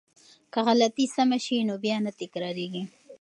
[0.53, 2.83] که غلطی سمه شي نو بیا نه تکراریږي.